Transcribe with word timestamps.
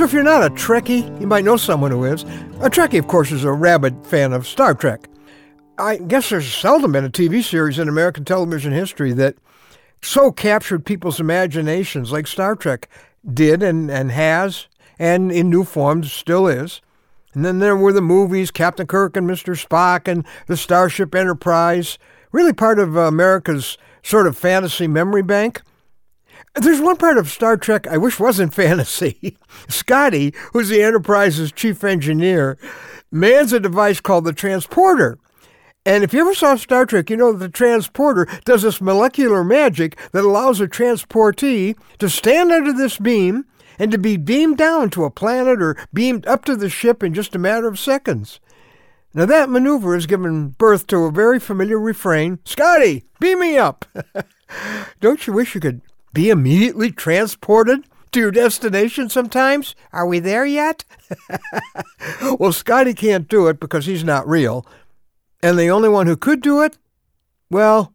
So 0.00 0.06
if 0.06 0.14
you're 0.14 0.22
not 0.22 0.42
a 0.42 0.48
Trekkie, 0.48 1.20
you 1.20 1.26
might 1.26 1.44
know 1.44 1.58
someone 1.58 1.90
who 1.90 2.04
is. 2.04 2.22
A 2.62 2.70
Trekkie, 2.70 2.98
of 2.98 3.06
course, 3.06 3.30
is 3.30 3.44
a 3.44 3.52
rabid 3.52 4.06
fan 4.06 4.32
of 4.32 4.46
Star 4.46 4.72
Trek. 4.72 5.10
I 5.76 5.98
guess 5.98 6.30
there's 6.30 6.50
seldom 6.50 6.92
been 6.92 7.04
a 7.04 7.10
TV 7.10 7.44
series 7.44 7.78
in 7.78 7.86
American 7.86 8.24
television 8.24 8.72
history 8.72 9.12
that 9.12 9.36
so 10.00 10.32
captured 10.32 10.86
people's 10.86 11.20
imaginations 11.20 12.12
like 12.12 12.26
Star 12.26 12.56
Trek 12.56 12.88
did 13.30 13.62
and, 13.62 13.90
and 13.90 14.10
has, 14.10 14.68
and 14.98 15.30
in 15.30 15.50
new 15.50 15.64
forms 15.64 16.10
still 16.10 16.46
is. 16.46 16.80
And 17.34 17.44
then 17.44 17.58
there 17.58 17.76
were 17.76 17.92
the 17.92 18.00
movies, 18.00 18.50
Captain 18.50 18.86
Kirk 18.86 19.18
and 19.18 19.28
Mr. 19.28 19.54
Spock 19.54 20.08
and 20.08 20.24
the 20.46 20.56
Starship 20.56 21.14
Enterprise, 21.14 21.98
really 22.32 22.54
part 22.54 22.78
of 22.78 22.96
America's 22.96 23.76
sort 24.02 24.26
of 24.26 24.34
fantasy 24.34 24.86
memory 24.86 25.22
bank. 25.22 25.60
There's 26.54 26.80
one 26.80 26.96
part 26.96 27.18
of 27.18 27.30
Star 27.30 27.56
Trek 27.56 27.86
I 27.86 27.96
wish 27.96 28.18
wasn't 28.18 28.54
fantasy. 28.54 29.38
Scotty, 29.68 30.34
who's 30.52 30.68
the 30.68 30.82
Enterprise's 30.82 31.52
chief 31.52 31.84
engineer, 31.84 32.58
mans 33.10 33.52
a 33.52 33.60
device 33.60 34.00
called 34.00 34.24
the 34.24 34.32
transporter. 34.32 35.18
And 35.86 36.04
if 36.04 36.12
you 36.12 36.20
ever 36.20 36.34
saw 36.34 36.56
Star 36.56 36.84
Trek, 36.84 37.08
you 37.08 37.16
know 37.16 37.32
that 37.32 37.38
the 37.38 37.48
transporter 37.48 38.26
does 38.44 38.62
this 38.62 38.80
molecular 38.80 39.42
magic 39.42 39.98
that 40.12 40.24
allows 40.24 40.60
a 40.60 40.68
transportee 40.68 41.74
to 41.98 42.10
stand 42.10 42.52
under 42.52 42.72
this 42.72 42.98
beam 42.98 43.46
and 43.78 43.90
to 43.90 43.98
be 43.98 44.18
beamed 44.18 44.58
down 44.58 44.90
to 44.90 45.04
a 45.04 45.10
planet 45.10 45.62
or 45.62 45.76
beamed 45.94 46.26
up 46.26 46.44
to 46.44 46.54
the 46.54 46.68
ship 46.68 47.02
in 47.02 47.14
just 47.14 47.34
a 47.34 47.38
matter 47.38 47.66
of 47.66 47.78
seconds. 47.78 48.40
Now, 49.14 49.24
that 49.24 49.48
maneuver 49.48 49.94
has 49.94 50.06
given 50.06 50.50
birth 50.50 50.86
to 50.88 50.98
a 50.98 51.10
very 51.10 51.40
familiar 51.40 51.80
refrain 51.80 52.38
Scotty, 52.44 53.04
beam 53.18 53.40
me 53.40 53.56
up! 53.56 53.86
Don't 55.00 55.26
you 55.26 55.32
wish 55.32 55.54
you 55.54 55.60
could 55.60 55.80
be 56.12 56.30
immediately 56.30 56.90
transported 56.90 57.84
to 58.12 58.20
your 58.20 58.30
destination 58.30 59.08
sometimes? 59.08 59.74
Are 59.92 60.06
we 60.06 60.18
there 60.18 60.46
yet? 60.46 60.84
well, 62.38 62.52
Scotty 62.52 62.94
can't 62.94 63.28
do 63.28 63.46
it 63.48 63.60
because 63.60 63.86
he's 63.86 64.04
not 64.04 64.28
real. 64.28 64.66
And 65.42 65.58
the 65.58 65.70
only 65.70 65.88
one 65.88 66.06
who 66.06 66.16
could 66.16 66.42
do 66.42 66.62
it? 66.62 66.78
Well, 67.50 67.92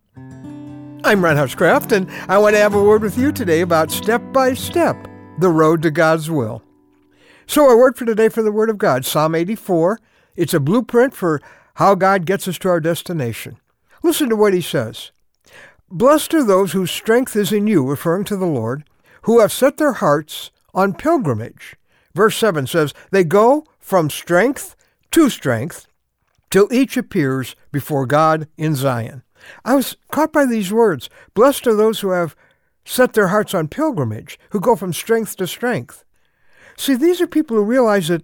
I'm 1.03 1.23
Ron 1.23 1.37
Hutchcraft, 1.37 1.91
and 1.91 2.09
I 2.27 2.37
want 2.37 2.55
to 2.55 2.61
have 2.61 2.73
a 2.73 2.83
word 2.83 3.03
with 3.03 3.17
you 3.17 3.31
today 3.31 3.61
about 3.61 3.91
step 3.91 4.21
by 4.33 4.53
step, 4.53 4.97
the 5.39 5.49
road 5.49 5.81
to 5.83 5.91
God's 5.91 6.31
will. 6.31 6.63
So, 7.47 7.69
our 7.69 7.77
word 7.77 7.95
for 7.95 8.05
today 8.05 8.29
from 8.29 8.45
the 8.45 8.51
Word 8.51 8.71
of 8.71 8.79
God, 8.79 9.05
Psalm 9.05 9.35
84. 9.35 9.99
It's 10.35 10.53
a 10.53 10.59
blueprint 10.59 11.13
for 11.13 11.41
how 11.75 11.93
God 11.93 12.25
gets 12.25 12.47
us 12.47 12.57
to 12.59 12.69
our 12.69 12.79
destination. 12.79 13.57
Listen 14.01 14.29
to 14.29 14.35
what 14.35 14.53
he 14.53 14.61
says. 14.61 15.11
Blessed 15.89 16.33
are 16.33 16.43
those 16.43 16.71
whose 16.71 16.91
strength 16.91 17.35
is 17.35 17.51
in 17.51 17.67
you, 17.67 17.87
referring 17.87 18.23
to 18.25 18.35
the 18.35 18.47
Lord, 18.47 18.83
who 19.23 19.39
have 19.39 19.51
set 19.51 19.77
their 19.77 19.93
hearts 19.93 20.51
on 20.73 20.93
pilgrimage. 20.93 21.75
Verse 22.13 22.37
7 22.37 22.65
says, 22.67 22.93
They 23.11 23.23
go 23.23 23.65
from 23.79 24.09
strength 24.09 24.75
to 25.11 25.29
strength 25.29 25.87
till 26.49 26.71
each 26.71 26.97
appears 26.97 27.55
before 27.71 28.05
God 28.05 28.47
in 28.57 28.75
Zion. 28.75 29.23
I 29.63 29.75
was 29.75 29.95
caught 30.11 30.33
by 30.33 30.45
these 30.45 30.71
words. 30.71 31.09
Blessed 31.33 31.67
are 31.67 31.75
those 31.75 31.99
who 31.99 32.09
have 32.09 32.35
set 32.83 33.13
their 33.13 33.27
hearts 33.27 33.53
on 33.53 33.67
pilgrimage, 33.67 34.39
who 34.51 34.59
go 34.59 34.75
from 34.75 34.93
strength 34.93 35.35
to 35.37 35.47
strength. 35.47 36.03
See, 36.77 36.95
these 36.95 37.21
are 37.21 37.27
people 37.27 37.57
who 37.57 37.63
realize 37.63 38.07
that, 38.07 38.23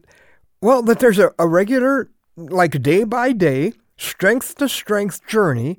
well, 0.61 0.81
that 0.83 0.99
there's 0.99 1.19
a, 1.19 1.31
a 1.37 1.47
regular, 1.47 2.09
like 2.35 2.81
day 2.81 3.03
by 3.03 3.33
day, 3.33 3.73
strength 3.97 4.55
to 4.55 4.67
strength 4.67 5.25
journey 5.27 5.77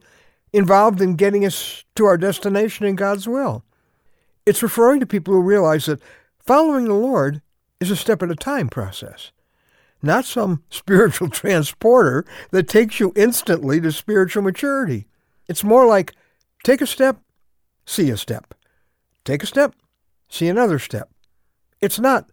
involved 0.53 1.01
in 1.01 1.17
getting 1.17 1.45
us 1.45 1.85
to 1.95 2.05
our 2.05 2.19
destination 2.19 2.87
in 2.87 2.97
God's 2.97 3.27
will. 3.27 3.65
It's 4.45 4.63
referring 4.63 5.01
to 5.01 5.07
people 5.07 5.33
who 5.35 5.41
realize 5.41 5.87
that 5.87 6.03
following 6.39 6.85
the 6.85 6.95
Lord 6.95 7.43
is 7.81 7.91
a 7.91 7.97
step 7.97 8.23
at 8.23 8.31
a 8.31 8.37
time 8.37 8.69
process, 8.69 9.33
not 10.03 10.25
some 10.25 10.63
spiritual 10.71 11.29
transporter 11.29 12.25
that 12.51 12.69
takes 12.69 13.01
you 13.01 13.13
instantly 13.17 13.81
to 13.81 13.93
spiritual 13.93 14.43
maturity. 14.43 15.07
It's 15.49 15.65
more 15.65 15.87
like 15.87 16.15
take 16.65 16.81
a 16.81 16.87
step, 16.87 17.21
see 17.87 18.11
a 18.11 18.17
step. 18.17 18.55
Take 19.25 19.43
a 19.43 19.47
step, 19.47 19.75
see 20.29 20.49
another 20.49 20.79
step. 20.79 21.09
It's 21.81 22.01
not, 22.01 22.29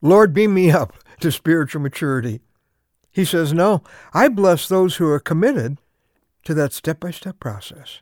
Lord, 0.00 0.34
beam 0.34 0.54
me 0.54 0.70
up 0.70 0.94
to 1.20 1.30
spiritual 1.30 1.82
maturity. 1.82 2.40
He 3.10 3.24
says, 3.24 3.52
no, 3.52 3.82
I 4.12 4.28
bless 4.28 4.66
those 4.66 4.96
who 4.96 5.06
are 5.08 5.20
committed 5.20 5.78
to 6.44 6.54
that 6.54 6.72
step 6.72 7.00
by 7.00 7.10
step 7.10 7.38
process. 7.40 8.00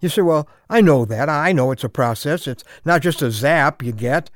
You 0.00 0.08
say, 0.08 0.22
well, 0.22 0.48
I 0.68 0.80
know 0.80 1.04
that. 1.04 1.28
I 1.28 1.52
know 1.52 1.72
it's 1.72 1.84
a 1.84 1.88
process. 1.88 2.46
It's 2.46 2.64
not 2.84 3.02
just 3.02 3.22
a 3.22 3.30
zap 3.30 3.82
you 3.82 3.92
get. 3.92 4.30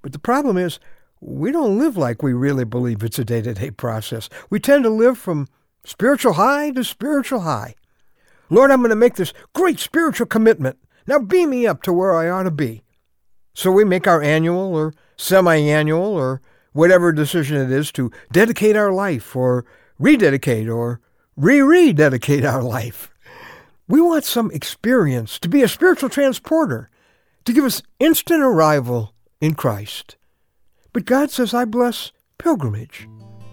But 0.00 0.12
the 0.12 0.18
problem 0.18 0.56
is, 0.56 0.78
we 1.20 1.50
don't 1.50 1.78
live 1.78 1.96
like 1.96 2.22
we 2.22 2.32
really 2.32 2.64
believe 2.64 3.02
it's 3.02 3.18
a 3.18 3.24
day 3.24 3.42
to 3.42 3.54
day 3.54 3.70
process. 3.72 4.28
We 4.50 4.60
tend 4.60 4.84
to 4.84 4.90
live 4.90 5.18
from 5.18 5.48
spiritual 5.84 6.34
high 6.34 6.70
to 6.70 6.84
spiritual 6.84 7.40
high. 7.40 7.74
Lord, 8.50 8.70
I'm 8.70 8.80
going 8.80 8.90
to 8.90 8.96
make 8.96 9.16
this 9.16 9.32
great 9.52 9.80
spiritual 9.80 10.26
commitment. 10.26 10.78
Now 11.06 11.18
beam 11.18 11.50
me 11.50 11.66
up 11.66 11.82
to 11.82 11.92
where 11.92 12.14
I 12.14 12.28
ought 12.28 12.44
to 12.44 12.50
be. 12.50 12.82
So 13.54 13.72
we 13.72 13.84
make 13.84 14.06
our 14.06 14.22
annual 14.22 14.76
or 14.76 14.94
semi 15.16 15.56
annual 15.56 16.04
or 16.04 16.40
whatever 16.72 17.12
decision 17.12 17.56
it 17.56 17.72
is 17.72 17.90
to 17.92 18.12
dedicate 18.30 18.76
our 18.76 18.92
life 18.92 19.34
or 19.34 19.64
rededicate 19.98 20.68
or 20.68 21.00
re 21.38 21.62
rededicate 21.62 22.44
our 22.44 22.62
life. 22.62 23.12
We 23.86 24.00
want 24.00 24.24
some 24.24 24.50
experience 24.50 25.38
to 25.38 25.48
be 25.48 25.62
a 25.62 25.68
spiritual 25.68 26.10
transporter, 26.10 26.90
to 27.44 27.52
give 27.52 27.64
us 27.64 27.80
instant 28.00 28.42
arrival 28.42 29.14
in 29.40 29.54
Christ. 29.54 30.16
But 30.92 31.04
God 31.04 31.30
says, 31.30 31.54
I 31.54 31.64
bless 31.64 32.10
pilgrimage. 32.38 33.08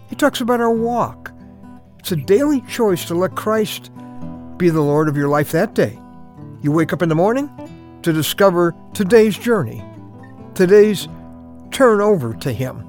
He 0.08 0.16
talks 0.16 0.40
about 0.40 0.60
our 0.60 0.72
walk. 0.72 1.32
It's 2.00 2.10
a 2.10 2.16
daily 2.16 2.60
choice 2.62 3.04
to 3.06 3.14
let 3.14 3.36
Christ 3.36 3.90
be 4.56 4.68
the 4.68 4.82
Lord 4.82 5.08
of 5.08 5.16
your 5.16 5.28
life 5.28 5.52
that 5.52 5.74
day. 5.74 5.96
You 6.62 6.72
wake 6.72 6.92
up 6.92 7.02
in 7.02 7.08
the 7.08 7.14
morning 7.14 7.48
to 8.02 8.12
discover 8.12 8.74
today's 8.94 9.38
journey, 9.38 9.82
today's 10.54 11.06
turn 11.70 12.00
over 12.00 12.34
to 12.34 12.52
Him. 12.52 12.80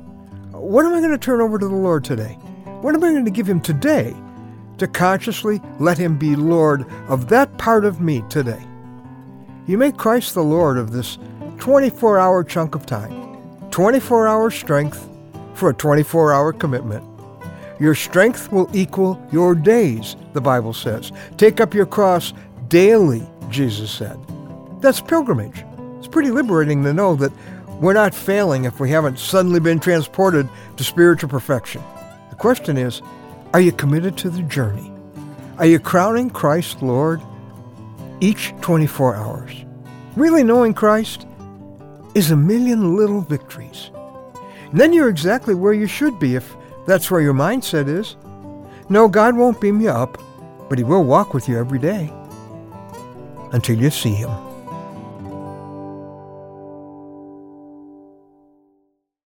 What 0.52 0.86
am 0.86 0.94
I 0.94 1.00
going 1.00 1.12
to 1.12 1.18
turn 1.20 1.40
over 1.40 1.60
to 1.60 1.68
the 1.68 1.76
Lord 1.76 2.04
today? 2.04 2.34
What 2.82 2.96
am 2.96 3.04
I 3.04 3.12
going 3.12 3.26
to 3.26 3.32
give 3.32 3.48
Him 3.48 3.62
today 3.62 4.16
to 4.78 4.88
consciously 4.88 5.62
let 5.80 5.98
Him 5.98 6.18
be 6.18 6.36
Lord 6.36 6.86
of 7.08 7.30
that 7.30 7.58
part 7.58 7.86
of 7.86 8.02
me 8.02 8.24
today. 8.30 8.62
You 9.66 9.78
make 9.78 9.98
Christ 9.98 10.34
the 10.34 10.44
Lord 10.44 10.78
of 10.78 10.92
this 10.92 11.18
24 11.58 12.20
hour 12.20 12.44
chunk 12.44 12.76
of 12.76 12.86
time, 12.86 13.38
24 13.72 14.28
hour 14.28 14.50
strength 14.50 15.10
for 15.54 15.70
a 15.70 15.74
24 15.74 16.34
hour 16.34 16.54
commitment. 16.54 17.04
Your 17.80 17.96
strength 17.96 18.52
will 18.52 18.70
equal 18.74 19.22
your 19.32 19.54
days, 19.54 20.16
the 20.34 20.42
Bible 20.42 20.74
says. 20.74 21.12
Take 21.38 21.60
up 21.60 21.74
your 21.74 21.86
cross 21.86 22.34
daily, 22.70 23.28
Jesus 23.50 23.92
said. 23.92 24.18
That's 24.82 25.02
pilgrimage. 25.02 25.64
It's 25.98 26.08
pretty 26.08 26.32
liberating 26.32 26.84
to 26.84 26.94
know 26.94 27.16
that 27.16 27.32
we're 27.82 27.94
not 27.94 28.16
failing 28.16 28.66
if 28.66 28.80
we 28.80 28.90
haven't 28.90 29.20
suddenly 29.20 29.60
been 29.60 29.80
transported 29.80 30.50
to 30.78 30.84
spiritual 30.84 31.30
perfection. 31.30 31.84
The 32.30 32.36
question 32.36 32.78
is, 32.78 33.02
are 33.58 33.62
you 33.62 33.72
committed 33.72 34.16
to 34.16 34.30
the 34.30 34.44
journey? 34.44 34.92
Are 35.58 35.66
you 35.66 35.80
crowning 35.80 36.30
Christ 36.30 36.84
Lord 36.84 37.20
each 38.20 38.54
24 38.62 39.16
hours? 39.16 39.66
Really 40.16 40.44
knowing 40.44 40.76
Christ 40.76 41.26
is 42.14 42.30
a 42.30 42.36
million 42.36 42.96
little 42.96 43.22
victories. 43.22 43.90
And 44.70 44.80
then 44.80 44.94
you're 44.94 45.10
exactly 45.10 45.56
where 45.56 45.74
you 45.74 45.88
should 45.88 46.20
be 46.20 46.36
if 46.36 46.56
that's 46.86 47.10
where 47.10 47.20
your 47.20 47.34
mindset 47.34 47.88
is. 47.88 48.16
No, 48.90 49.08
God 49.08 49.36
won't 49.36 49.60
beam 49.60 49.82
you 49.82 49.90
up, 49.90 50.22
but 50.70 50.78
He 50.78 50.84
will 50.84 51.04
walk 51.04 51.34
with 51.34 51.50
you 51.50 51.58
every 51.58 51.80
day 51.80 52.14
until 53.54 53.76
you 53.76 53.90
see 53.90 54.14
Him. 54.14 54.47